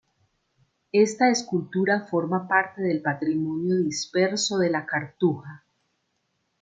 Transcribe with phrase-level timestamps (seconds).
[0.93, 5.63] Esta escultura forma parte del patrimonio disperso de la cartuja.